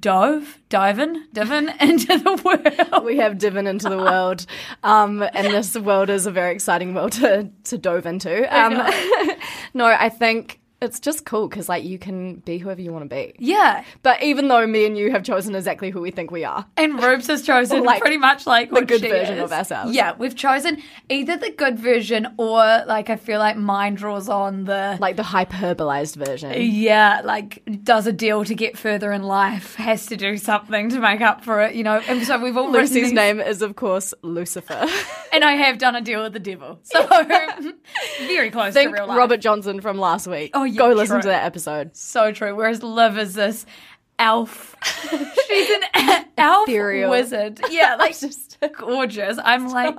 dove, 0.00 0.60
diving, 0.68 1.24
diving 1.32 1.70
into 1.80 2.18
the 2.18 2.40
world. 2.44 3.04
we 3.04 3.16
have 3.16 3.38
driven 3.38 3.66
into 3.66 3.88
the 3.88 3.98
world, 3.98 4.46
um, 4.84 5.22
and 5.32 5.48
this 5.48 5.76
world 5.76 6.08
is 6.08 6.26
a 6.26 6.30
very 6.30 6.54
exciting 6.54 6.94
world 6.94 7.12
to, 7.12 7.50
to 7.64 7.78
dove 7.78 8.06
into. 8.06 8.44
Um, 8.54 8.80
no, 9.74 9.86
I 9.86 10.08
think 10.08 10.60
it's 10.84 11.00
just 11.00 11.24
cool 11.24 11.48
because 11.48 11.68
like 11.68 11.82
you 11.84 11.98
can 11.98 12.36
be 12.36 12.58
whoever 12.58 12.80
you 12.80 12.92
want 12.92 13.08
to 13.08 13.14
be. 13.14 13.34
Yeah. 13.38 13.82
But 14.02 14.22
even 14.22 14.48
though 14.48 14.66
me 14.66 14.86
and 14.86 14.96
you 14.96 15.10
have 15.10 15.22
chosen 15.24 15.54
exactly 15.54 15.90
who 15.90 16.00
we 16.00 16.10
think 16.10 16.30
we 16.30 16.44
are, 16.44 16.66
And 16.76 17.02
Rubes 17.02 17.26
has 17.26 17.42
chosen 17.42 17.82
Like, 17.84 18.00
pretty 18.00 18.18
much 18.18 18.46
like 18.46 18.70
the 18.70 18.84
good 18.84 19.00
version 19.00 19.38
is. 19.38 19.44
of 19.44 19.52
ourselves. 19.52 19.92
Yeah, 19.94 20.14
we've 20.16 20.36
chosen 20.36 20.80
either 21.08 21.36
the 21.36 21.50
good 21.50 21.78
version 21.78 22.28
or 22.38 22.84
like 22.86 23.10
I 23.10 23.16
feel 23.16 23.38
like 23.38 23.56
mine 23.56 23.94
draws 23.94 24.28
on 24.28 24.64
the 24.64 24.96
like 25.00 25.16
the 25.16 25.22
hyperbolized 25.22 26.16
version. 26.16 26.52
yeah, 26.60 27.20
like 27.24 27.62
does 27.82 28.06
a 28.06 28.12
deal 28.12 28.44
to 28.44 28.54
get 28.54 28.78
further 28.78 29.12
in 29.12 29.22
life, 29.22 29.74
has 29.76 30.06
to 30.06 30.16
do 30.16 30.36
something 30.36 30.90
to 30.90 31.00
make 31.00 31.20
up 31.20 31.42
for 31.44 31.62
it, 31.62 31.74
you 31.74 31.82
know. 31.82 32.00
And 32.06 32.24
so 32.26 32.38
we've 32.38 32.56
all 32.56 32.70
Lucy's 32.70 33.12
name 33.12 33.40
is 33.40 33.62
of 33.62 33.76
course 33.76 34.14
Lucifer. 34.22 34.86
and 35.32 35.44
I 35.44 35.52
have 35.52 35.78
done 35.78 35.94
a 35.96 36.00
deal 36.00 36.22
with 36.22 36.32
the 36.32 36.38
devil, 36.38 36.78
so 36.82 37.06
very 38.26 38.50
close 38.50 38.74
Think 38.74 38.90
to 38.90 39.00
real 39.00 39.06
life. 39.08 39.18
Robert 39.18 39.38
Johnson 39.40 39.80
from 39.80 39.98
last 39.98 40.26
week. 40.26 40.50
Oh, 40.54 40.64
go 40.76 40.92
listen 40.92 41.20
to 41.20 41.28
that 41.28 41.44
episode. 41.44 41.96
So 41.96 42.32
true. 42.32 42.54
Whereas 42.54 42.82
Liv 42.82 43.18
is 43.18 43.34
this 43.34 43.66
elf. 44.18 44.76
She's 45.48 45.70
an 45.70 46.24
elf 46.38 46.68
Ethereal. 46.68 47.10
wizard. 47.10 47.60
Yeah, 47.70 47.96
like 47.96 48.18
just 48.18 48.58
gorgeous. 48.78 49.38
I'm 49.42 49.68
like. 49.68 49.96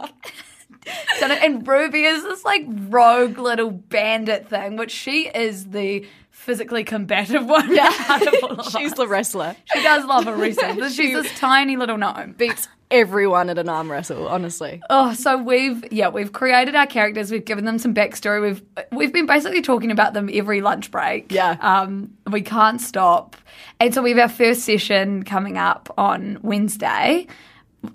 And 1.21 1.67
Ruby 1.67 2.03
is 2.03 2.21
this 2.21 2.45
like 2.45 2.63
rogue 2.67 3.39
little 3.39 3.71
bandit 3.71 4.47
thing, 4.47 4.77
which 4.77 4.91
she 4.91 5.27
is 5.27 5.69
the 5.71 6.05
physically 6.29 6.83
combative 6.83 7.43
one. 7.47 7.73
Yeah, 7.73 7.91
out 8.07 8.27
of 8.27 8.43
all 8.43 8.59
of 8.59 8.65
she's 8.71 8.91
us. 8.91 8.97
the 8.97 9.07
wrestler. 9.07 9.55
she 9.73 9.81
does 9.81 10.05
love 10.05 10.27
a 10.27 10.35
wrestle. 10.35 10.75
but 10.75 10.91
She's 10.91 11.13
this 11.23 11.39
tiny 11.39 11.75
little 11.75 11.97
gnome. 11.97 12.33
Beats 12.33 12.67
everyone 12.91 13.49
at 13.49 13.57
an 13.57 13.69
arm 13.69 13.91
wrestle. 13.91 14.27
Honestly. 14.27 14.81
Oh, 14.89 15.13
so 15.13 15.37
we've 15.37 15.83
yeah 15.91 16.09
we've 16.09 16.31
created 16.31 16.75
our 16.75 16.87
characters. 16.87 17.31
We've 17.31 17.45
given 17.45 17.65
them 17.65 17.79
some 17.79 17.93
backstory. 17.93 18.41
We've 18.41 18.61
we've 18.91 19.13
been 19.13 19.25
basically 19.25 19.61
talking 19.61 19.91
about 19.91 20.13
them 20.13 20.29
every 20.31 20.61
lunch 20.61 20.91
break. 20.91 21.31
Yeah. 21.31 21.57
um, 21.61 22.13
we 22.31 22.41
can't 22.41 22.81
stop. 22.81 23.35
And 23.79 23.93
so 23.93 24.01
we 24.01 24.11
have 24.11 24.19
our 24.19 24.29
first 24.29 24.61
session 24.63 25.23
coming 25.23 25.57
up 25.57 25.93
on 25.97 26.39
Wednesday, 26.41 27.27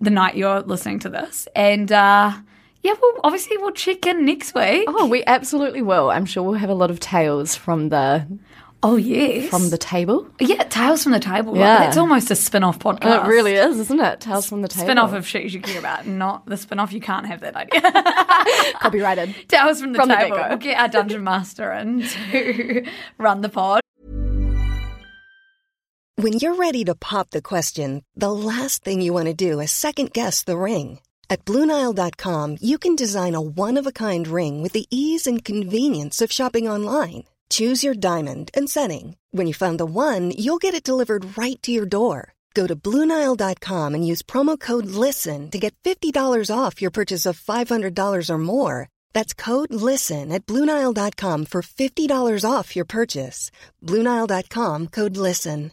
the 0.00 0.11
night 0.11 0.37
you're 0.37 0.61
listening 0.61 0.99
to 1.00 1.09
this, 1.09 1.49
and 1.54 1.90
uh, 1.90 2.32
yeah, 2.82 2.94
well, 3.00 3.12
obviously 3.25 3.56
we'll 3.59 3.73
check 3.73 4.06
in 4.06 4.25
next 4.25 4.54
week. 4.54 4.85
Oh, 4.88 5.06
we 5.06 5.23
absolutely 5.26 5.82
will. 5.82 6.11
I'm 6.11 6.25
sure 6.26 6.42
we'll 6.42 6.54
have 6.54 6.70
a 6.70 6.75
lot 6.75 6.90
of 6.90 6.99
tales 6.99 7.54
from 7.54 7.90
the 7.90 8.26
Oh 8.82 8.96
yes, 8.96 9.50
from 9.50 9.68
the 9.68 9.76
table. 9.76 10.26
yeah 10.40 10.62
Tales 10.64 11.02
from 11.02 11.12
the 11.12 11.20
Table. 11.20 11.54
Yeah. 11.54 11.87
it's 11.88 11.99
almost 11.99 12.30
a 12.30 12.34
spin-off 12.34 12.78
podcast. 12.78 13.25
It 13.25 13.28
really 13.28 13.52
is, 13.52 13.78
isn't 13.78 14.00
it? 14.00 14.20
Tales 14.20 14.46
from 14.49 14.62
the 14.62 14.68
table. 14.68 14.87
Spin-off 14.87 15.12
of 15.12 15.26
shit 15.26 15.50
you 15.52 15.60
care 15.60 15.78
about, 15.78 16.06
not 16.06 16.46
the 16.46 16.56
spin-off 16.56 16.90
you 16.92 17.00
can't 17.00 17.26
have 17.26 17.40
that 17.40 17.54
idea. 17.56 18.72
copyrighted. 18.80 19.34
Tales 19.49 19.82
from 19.82 19.92
the 19.92 19.99
From 19.99 20.08
table. 20.08 20.37
get-go. 20.37 20.49
we'll 20.49 20.56
get 20.58 20.78
our 20.80 20.88
dungeon 20.88 21.22
master 21.25 21.70
in 21.72 22.02
to 22.32 22.87
run 23.18 23.42
the 23.42 23.50
pod. 23.50 23.82
When 26.16 26.34
you're 26.34 26.54
ready 26.56 26.84
to 26.84 26.94
pop 26.94 27.30
the 27.30 27.42
question, 27.42 28.02
the 28.14 28.32
last 28.32 28.82
thing 28.84 29.00
you 29.02 29.12
want 29.12 29.26
to 29.26 29.34
do 29.34 29.60
is 29.60 29.70
second 29.72 30.12
guess 30.12 30.42
the 30.42 30.56
ring. 30.58 31.00
At 31.28 31.44
Bluenile.com, 31.44 32.56
you 32.60 32.76
can 32.78 32.96
design 32.96 33.34
a 33.34 33.40
one 33.40 33.76
of 33.78 33.87
a 33.87 33.92
kind 33.92 34.26
ring 34.26 34.62
with 34.62 34.72
the 34.72 34.87
ease 34.90 35.26
and 35.26 35.44
convenience 35.44 36.20
of 36.22 36.32
shopping 36.32 36.66
online. 36.68 37.25
Choose 37.50 37.85
your 37.85 37.95
diamond 37.95 38.50
and 38.52 38.69
setting. 38.69 39.16
When 39.30 39.47
you 39.47 39.54
find 39.54 39.78
the 39.78 39.87
one, 39.87 40.33
you'll 40.37 40.59
get 40.59 40.75
it 40.75 40.83
delivered 40.83 41.38
right 41.38 41.61
to 41.62 41.71
your 41.71 41.87
door. 41.87 42.35
Go 42.54 42.66
to 42.66 42.75
Bluenile.com 42.76 43.95
and 43.95 44.07
use 44.07 44.23
promo 44.23 44.59
code 44.59 44.87
LISTEN 44.87 45.50
to 45.50 45.59
get 45.59 45.75
$50 45.85 46.12
off 46.54 46.83
your 46.83 46.90
purchase 46.90 47.26
of 47.26 47.40
$500 47.40 48.30
or 48.30 48.38
more. 48.38 48.88
That's 49.12 49.35
code 49.35 49.73
LISTEN 49.73 50.33
at 50.33 50.47
Bluenile.com 50.47 51.45
for 51.47 51.62
$50 51.62 52.50
off 52.50 52.75
your 52.75 52.85
purchase. 52.85 53.50
Bluenile.com 53.85 54.88
code 54.88 55.16
LISTEN. 55.16 55.71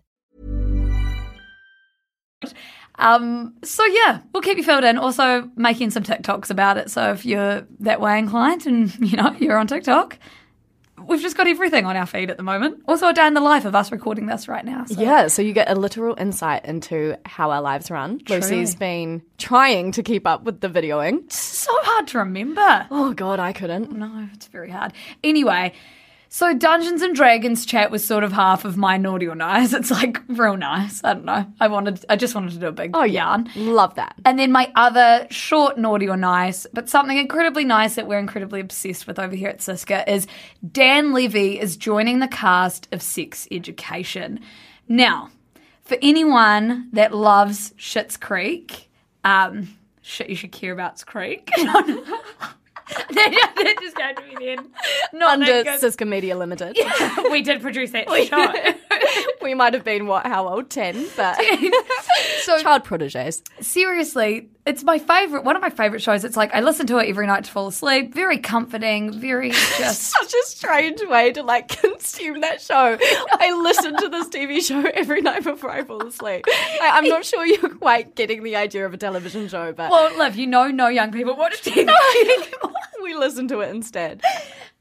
Um, 3.00 3.54
so 3.64 3.86
yeah, 3.86 4.22
we'll 4.34 4.42
keep 4.42 4.58
you 4.58 4.64
filled 4.64 4.84
in. 4.84 4.98
Also 4.98 5.50
making 5.56 5.92
some 5.92 6.04
TikToks 6.04 6.50
about 6.50 6.78
it. 6.78 6.90
So 6.90 7.12
if 7.12 7.26
you're 7.26 7.68
that 7.80 8.02
way 8.02 8.18
inclined 8.18 8.66
and 8.66 8.94
you 9.00 9.18
know 9.18 9.36
you're 9.40 9.58
on 9.58 9.68
TikTok, 9.68 10.18
we've 11.08 11.22
just 11.22 11.38
got 11.38 11.48
everything 11.48 11.86
on 11.86 11.96
our 11.96 12.06
feed 12.06 12.30
at 12.30 12.38
the 12.38 12.44
moment. 12.44 12.84
Also 12.88 13.08
a 13.08 13.14
day 13.14 13.26
in 13.26 13.34
the 13.34 13.42
life 13.42 13.66
of 13.66 13.76
us 13.76 13.92
recording 13.92 14.26
this 14.26 14.48
right 14.48 14.66
now. 14.66 14.86
So. 14.86 15.00
Yeah, 15.00 15.28
so 15.28 15.42
you 15.42 15.54
get 15.54 15.70
a 15.70 15.76
literal 15.76 16.16
insight 16.20 16.66
into 16.66 17.18
how 17.26 17.52
our 17.52 17.62
lives 17.62 17.90
run. 17.90 18.22
Lucy's 18.30 18.76
been 18.76 19.22
trying 19.38 19.92
to 19.94 20.04
keep 20.04 20.28
up 20.28 20.44
with 20.44 20.62
the 20.62 20.70
videoing. 20.70 21.24
It's 21.26 21.38
so 21.38 21.72
hard 21.82 22.08
to 22.10 22.20
remember. 22.20 22.88
Oh 22.92 23.14
god, 23.14 23.40
I 23.40 23.54
couldn't. 23.54 23.92
No, 23.92 24.28
it's 24.34 24.48
very 24.48 24.70
hard. 24.70 24.94
Anyway, 25.24 25.74
so 26.30 26.54
Dungeons 26.54 27.02
and 27.02 27.16
Dragons 27.16 27.66
chat 27.66 27.90
was 27.92 28.04
sort 28.04 28.24
of 28.24 28.32
half 28.34 28.66
of 28.66 28.78
my 28.78 28.98
naughty 28.98 29.28
or 29.28 29.36
nice. 29.36 29.74
It's 29.74 29.92
like 29.92 30.20
real 30.28 30.58
nice. 30.58 31.02
I 31.04 31.14
don't 31.14 31.26
know. 31.26 31.46
I 31.60 31.68
wanted, 31.68 32.06
I 32.10 32.16
just 32.16 32.36
wanted 32.36 32.52
to 32.52 32.60
do 32.60 32.68
a 32.68 32.72
big 32.72 32.92
Oh 32.94 33.04
yarn. 33.04 33.50
love 33.56 33.96
that. 33.96 34.16
And 34.26 34.38
then 34.38 34.52
my 34.52 34.72
other 34.76 35.28
short 35.30 35.78
naughty 35.78 36.08
or 36.10 36.18
nice, 36.18 36.68
but 36.74 36.90
something 36.90 37.18
incredibly 37.18 37.64
nice 37.64 37.96
that 37.96 38.08
we're 38.08 38.20
incredibly 38.20 38.60
obsessed 38.60 39.08
with 39.08 39.20
over 39.20 39.36
here 39.36 39.50
at 39.50 39.60
SYSCA 39.60 40.08
is 40.08 40.28
Dan 40.72 41.14
Levy 41.14 41.60
is 41.60 41.78
joining 41.78 42.20
the 42.20 42.28
cast 42.28 42.88
of 42.92 43.02
Sex 43.02 43.48
Education. 43.52 44.40
Now, 44.88 45.30
for 45.84 45.98
anyone 46.02 46.90
that 46.94 47.14
loves 47.14 47.72
Schitt's 47.78 48.18
Creek, 48.18 48.90
um, 49.24 49.70
shit 50.02 50.30
you 50.30 50.36
should 50.36 50.52
care 50.52 50.74
about's 50.74 51.04
Creek. 51.04 51.50
that 52.90 53.76
just 53.82 53.96
to 53.96 54.24
me 54.28 54.46
then. 54.46 54.70
Not 55.14 55.34
Under 55.34 55.64
SYSCA 55.64 56.08
Media 56.08 56.38
Limited. 56.38 56.78
we 57.32 57.42
did 57.42 57.62
produce 57.62 57.92
that 57.92 58.08
show. 58.10 59.34
we 59.42 59.54
might 59.54 59.74
have 59.74 59.84
been 59.84 60.08
what, 60.08 60.26
how 60.26 60.48
old? 60.48 60.70
Ten, 60.70 61.08
but 61.16 61.40
so 62.42 62.60
child 62.62 62.84
proteges. 62.84 63.44
seriously, 63.62 64.50
it's 64.68 64.84
my 64.84 65.00
favorite. 65.00 65.44
One 65.44 65.56
of 65.56 65.62
my 65.62 65.70
favorite 65.70 66.02
shows. 66.02 66.24
It's 66.24 66.38
like 66.38 66.54
I 66.54 66.60
listen 66.60 66.86
to 66.88 66.98
it 66.98 67.08
every 67.10 67.26
night 67.26 67.46
to 67.46 67.52
fall 67.52 67.68
asleep. 67.68 68.14
Very 68.14 68.38
comforting. 68.38 69.20
Very 69.20 69.50
just. 69.78 70.02
Such 70.04 70.34
a 70.34 70.44
strange 70.46 71.00
way 71.08 71.32
to 71.32 71.42
like 71.44 71.68
consume 71.82 72.42
that 72.42 72.62
show. 72.62 72.98
I 73.32 73.60
listen 73.64 73.96
to 73.98 74.10
this 74.10 74.28
TV 74.30 74.62
show 74.62 74.84
every 74.94 75.22
night 75.22 75.44
before 75.44 75.72
I 75.72 75.84
fall 75.84 76.06
asleep. 76.06 76.46
I, 76.48 76.92
I'm 76.94 77.08
not 77.08 77.26
sure 77.26 77.46
you're 77.46 77.76
quite 77.78 78.16
getting 78.16 78.44
the 78.44 78.56
idea 78.56 78.86
of 78.86 78.94
a 78.94 78.98
television 78.98 79.48
show, 79.48 79.72
but 79.74 79.90
well, 79.90 80.16
Liv, 80.18 80.36
you 80.36 80.46
know, 80.48 80.68
no 80.68 80.88
young 80.88 81.12
people 81.12 81.36
watch 81.36 81.62
TV. 81.64 81.78
anymore. 81.88 82.74
we 83.02 83.16
listen 83.16 83.48
to 83.48 83.62
it 83.62 83.70
instead. 83.70 84.22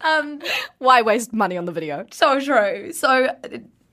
um, 0.02 0.40
Why 0.78 1.02
waste 1.02 1.32
money 1.32 1.56
on 1.56 1.64
the 1.64 1.72
video? 1.72 2.06
so 2.10 2.40
true. 2.40 2.92
So 2.92 3.28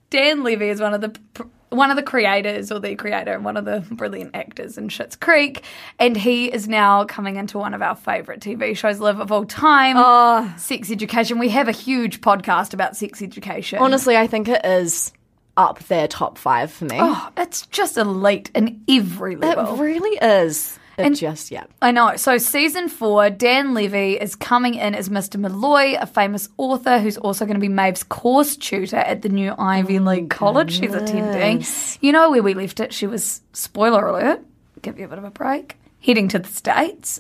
Dan 0.10 0.44
Levy 0.44 0.70
is 0.70 0.82
one 0.82 0.94
of 0.94 1.02
the 1.02 1.10
pr- 1.10 1.44
one 1.74 1.90
of 1.90 1.96
the 1.98 2.04
creators, 2.04 2.72
or 2.72 2.80
the 2.80 2.96
creator, 2.96 3.34
and 3.34 3.44
one 3.44 3.58
of 3.58 3.66
the 3.66 3.84
brilliant 3.92 4.36
actors 4.36 4.78
in 4.78 4.88
Schitt's 4.90 5.16
Creek, 5.16 5.64
and 6.00 6.16
he 6.16 6.46
is 6.52 6.68
now 6.68 7.06
coming 7.06 7.36
into 7.36 7.58
one 7.58 7.74
of 7.74 7.82
our 7.82 7.96
favorite 7.96 8.40
TV 8.40 8.76
shows, 8.76 9.00
Live 9.00 9.20
of 9.20 9.32
all 9.32 9.46
time. 9.46 9.96
Oh, 9.98 10.54
Sex 10.58 10.92
education. 10.92 11.40
We 11.40 11.50
have 11.50 11.68
a 11.68 11.72
huge 11.74 12.22
podcast 12.22 12.74
about 12.74 12.96
sex 12.96 13.22
education. 13.22 13.80
honestly, 13.80 14.16
I 14.18 14.28
think 14.28 14.48
it 14.48 14.66
is 14.66 15.12
up 15.56 15.80
there 15.84 16.08
top 16.08 16.38
five 16.38 16.72
for 16.72 16.86
me. 16.86 16.98
Oh, 17.00 17.30
it's 17.38 17.66
just 17.68 17.98
elite 17.98 18.50
in 18.56 18.84
every 18.90 19.36
level. 19.36 19.76
it 19.76 19.82
really 19.84 20.18
is. 20.18 20.80
It 20.98 21.06
And- 21.08 21.16
just 21.16 21.50
yeah. 21.50 21.64
I 21.82 21.92
know. 21.92 22.16
So, 22.18 22.38
season 22.38 22.88
four, 22.88 23.30
Dan 23.30 23.74
Levy 23.74 24.14
is 24.14 24.36
coming 24.36 24.76
in 24.76 24.94
as 24.94 25.10
Mr. 25.10 25.40
Molloy, 25.40 25.96
a 26.00 26.06
famous 26.06 26.50
author 26.58 27.00
who's 27.00 27.18
also 27.18 27.46
going 27.46 27.56
to 27.56 27.62
be 27.62 27.70
Maeve's 27.70 28.04
course 28.04 28.56
tutor 28.56 28.98
at 28.98 29.24
the 29.24 29.30
new 29.30 29.56
Ivy 29.58 30.00
League 30.00 30.30
college 30.30 30.80
she's 30.80 30.94
attending. 30.94 31.66
You 32.02 32.12
know 32.12 32.30
where 32.30 32.44
we 32.44 32.54
left 32.54 32.80
it? 32.80 32.94
She 32.94 33.08
was, 33.08 33.42
spoiler 33.54 34.06
alert, 34.06 34.42
give 34.82 35.00
you 35.00 35.06
a 35.06 35.08
bit 35.08 35.18
of 35.18 35.24
a 35.24 35.32
break, 35.32 35.78
heading 36.00 36.28
to 36.28 36.40
the 36.40 36.50
States. 36.50 37.20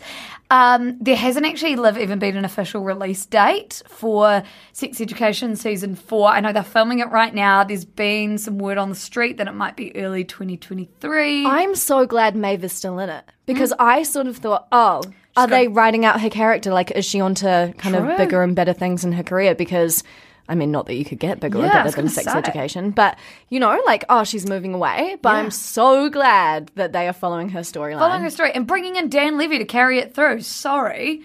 Um, 0.51 0.99
there 0.99 1.15
hasn't 1.15 1.47
actually 1.47 1.75
Liv 1.77 1.97
even 1.97 2.19
been 2.19 2.37
an 2.37 2.45
official 2.45 2.83
release 2.83 3.25
date 3.25 3.81
for 3.87 4.43
Sex 4.73 5.01
Education 5.01 5.55
season 5.55 5.95
four. 5.95 6.27
I 6.29 6.41
know 6.41 6.53
they're 6.53 6.61
filming 6.61 6.99
it 6.99 7.09
right 7.09 7.33
now. 7.33 7.63
There's 7.63 7.85
been 7.85 8.37
some 8.37 8.59
word 8.59 8.77
on 8.77 8.89
the 8.89 8.95
street 8.95 9.37
that 9.37 9.47
it 9.47 9.53
might 9.53 9.75
be 9.75 9.95
early 9.95 10.23
2023. 10.25 11.47
I'm 11.47 11.73
so 11.73 12.05
glad 12.05 12.35
Maeve 12.35 12.63
is 12.65 12.71
still 12.73 12.99
in 12.99 13.09
it 13.09 13.23
because 13.45 13.71
mm. 13.71 13.77
I 13.79 14.03
sort 14.03 14.27
of 14.27 14.37
thought, 14.37 14.67
oh, 14.71 15.03
are 15.35 15.47
they 15.47 15.67
writing 15.67 16.05
out 16.05 16.21
her 16.21 16.29
character? 16.29 16.71
Like, 16.71 16.91
is 16.91 17.05
she 17.05 17.19
on 17.19 17.35
to 17.35 17.73
kind 17.77 17.95
True. 17.95 18.11
of 18.11 18.17
bigger 18.17 18.43
and 18.43 18.55
better 18.55 18.73
things 18.73 19.03
in 19.03 19.11
her 19.13 19.23
career? 19.23 19.55
Because, 19.55 20.03
I 20.47 20.55
mean, 20.55 20.71
not 20.71 20.85
that 20.85 20.95
you 20.95 21.05
could 21.05 21.19
get 21.19 21.39
bigger 21.39 21.59
Yeah, 21.59 21.81
or 21.81 21.83
better 21.83 22.01
than 22.01 22.09
sex 22.09 22.31
say. 22.31 22.37
education, 22.37 22.91
but, 22.91 23.17
you 23.49 23.59
know, 23.59 23.81
like, 23.85 24.05
oh, 24.09 24.23
she's 24.23 24.47
moving 24.47 24.73
away. 24.73 25.17
But 25.21 25.35
I'm 25.35 25.51
so 25.51 26.09
glad 26.09 26.71
that 26.75 26.93
they 26.93 27.07
are 27.07 27.13
following 27.13 27.49
her 27.49 27.61
storyline. 27.61 27.99
following 27.99 28.23
her 28.23 28.29
story 28.29 28.51
and 28.53 28.67
bringing 28.67 28.95
in 28.95 29.09
Dan 29.09 29.37
Levy 29.37 29.57
to 29.57 29.65
carry 29.65 29.99
it 29.99 30.13
through. 30.13 30.41
Sorry. 30.41 31.23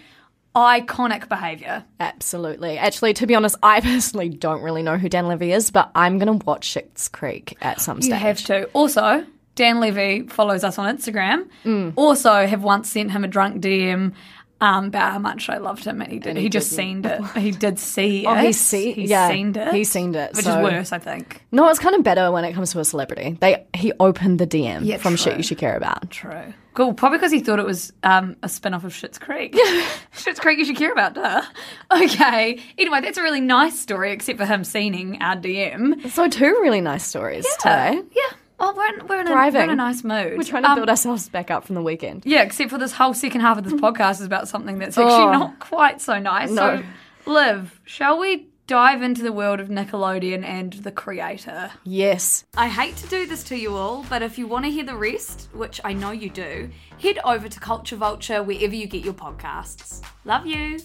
Iconic 0.56 1.28
behavior. 1.28 1.84
Absolutely. 2.00 2.78
Actually, 2.78 3.12
to 3.14 3.26
be 3.26 3.34
honest, 3.34 3.56
I 3.62 3.80
personally 3.82 4.28
don't 4.28 4.62
really 4.62 4.82
know 4.82 4.96
who 4.96 5.08
Dan 5.08 5.28
Levy 5.28 5.52
is, 5.52 5.70
but 5.70 5.90
I'm 5.94 6.18
going 6.18 6.38
to 6.38 6.44
watch 6.44 6.75
Schitt's 6.75 7.08
Creek 7.08 7.56
at 7.60 7.80
some 7.80 8.00
stage. 8.00 8.10
You 8.10 8.16
have 8.16 8.42
to. 8.44 8.64
Also, 8.72 9.25
Dan 9.59 9.81
Levy 9.81 10.23
follows 10.29 10.62
us 10.62 10.79
on 10.79 10.97
Instagram. 10.97 11.49
Mm. 11.65 11.95
Also, 11.97 12.47
have 12.47 12.62
once 12.62 12.88
sent 12.91 13.11
him 13.11 13.25
a 13.25 13.29
drunk 13.29 13.61
DM 13.61 14.12
um, 14.61 14.85
about 14.87 15.12
how 15.12 15.19
much 15.19 15.49
I 15.49 15.59
loved 15.59 15.85
him, 15.85 16.00
and 16.00 16.12
he 16.12 16.19
did. 16.21 16.37
he 16.37 16.43
he, 16.45 16.49
just 16.49 16.71
seen 16.71 17.05
it. 17.05 17.21
He 17.37 17.50
did 17.50 17.79
see 17.81 18.25
Oh, 18.27 18.35
it. 18.37 18.45
he's 18.45 18.61
see- 18.61 18.93
He's 18.93 19.11
yeah, 19.11 19.29
seen 19.29 19.55
it. 19.57 19.75
he's 19.75 19.91
seen 19.91 20.15
it, 20.15 20.33
which 20.35 20.45
so- 20.45 20.59
is 20.59 20.62
worse, 20.62 20.93
I 20.93 20.99
think. 21.00 21.43
No, 21.50 21.69
it's 21.71 21.79
kind 21.81 21.97
of 21.97 22.05
better 22.05 22.31
when 22.31 22.45
it 22.45 22.53
comes 22.55 22.71
to 22.73 22.79
a 22.81 22.85
celebrity. 22.85 23.37
They 23.41 23.65
he 23.75 23.93
opened 23.99 24.38
the 24.38 24.47
DM 24.47 24.85
Yeah, 24.85 24.99
from 24.99 25.17
shit 25.17 25.37
you 25.37 25.43
should 25.43 25.59
care 25.59 25.77
about. 25.77 26.09
True. 26.11 26.55
Cool. 26.75 26.95
Probably 26.95 27.19
because 27.19 27.33
he 27.33 27.41
thought 27.41 27.59
it 27.59 27.67
was 27.67 27.93
um, 28.05 28.37
a 28.45 28.49
spin 28.49 28.73
off 28.75 28.85
of 28.85 28.93
Schitt's 28.93 29.19
Creek. 29.19 29.53
Schitt's 30.15 30.38
Creek, 30.38 30.59
you 30.61 30.65
should 30.65 30.77
care 30.77 30.93
about, 30.93 31.15
duh. 31.15 31.43
Okay. 31.93 32.61
Anyway, 32.79 33.00
that's 33.00 33.19
a 33.19 33.23
really 33.23 33.41
nice 33.41 33.77
story, 33.79 34.12
except 34.12 34.38
for 34.38 34.47
him 34.47 34.62
seeing 34.62 35.21
our 35.21 35.35
DM. 35.37 36.09
So 36.11 36.29
two 36.29 36.59
really 36.62 36.81
nice 36.81 37.05
stories 37.05 37.45
today. 37.59 38.00
Yeah. 38.12 38.27
Oh, 38.61 38.75
we're 38.77 38.87
in, 39.00 39.07
we're 39.07 39.21
in, 39.21 39.29
a, 39.29 39.33
we're 39.35 39.62
in 39.65 39.71
a 39.71 39.77
nice 39.77 40.03
mood. 40.03 40.37
We're 40.37 40.43
trying 40.43 40.65
to 40.65 40.71
Um, 40.71 40.75
build 40.77 40.88
ourselves 40.91 41.29
back 41.29 41.50
up 41.50 41.65
from 41.65 41.75
the 41.77 41.83
weekend. 41.83 42.25
Yeah, 42.27 42.43
except 42.43 42.71
for 42.71 42.79
this 42.79 42.93
whole 42.93 43.15
second 43.15 43.41
half 43.41 43.57
of 43.59 43.65
this 43.65 43.73
podcast 43.81 44.12
is 44.21 44.23
about 44.23 44.49
something 44.49 44.79
that's 44.79 44.99
actually 44.99 45.12
Oh. 45.12 45.33
not 45.33 45.59
quite 45.61 46.00
so 46.00 46.19
nice. 46.19 46.50
No. 46.50 46.83
So, 47.25 47.31
Liv, 47.33 47.81
shall 47.85 48.19
we 48.19 48.49
dive 48.67 49.00
into 49.00 49.23
the 49.23 49.33
world 49.33 49.61
of 49.61 49.69
Nickelodeon 49.69 50.45
and 50.45 50.73
the 50.75 50.91
creator? 50.91 51.71
Yes. 51.85 52.45
I 52.57 52.69
hate 52.69 52.97
to 52.97 53.07
do 53.07 53.27
this 53.27 53.43
to 53.45 53.57
you 53.57 53.75
all, 53.77 54.05
but 54.11 54.23
if 54.23 54.38
you 54.38 54.47
want 54.47 54.65
to 54.65 54.71
hear 54.71 54.85
the 54.85 54.97
rest, 54.97 55.49
which 55.53 55.81
I 55.85 55.93
know 55.93 56.11
you 56.11 56.29
do, 56.29 56.69
head 57.00 57.19
over 57.25 57.49
to 57.49 57.61
Culture 57.61 57.97
Vulture 57.97 58.43
wherever 58.43 58.75
you 58.75 58.87
get 58.87 59.05
your 59.05 59.15
podcasts. 59.15 60.03
Love 60.25 60.47
you. 60.47 60.79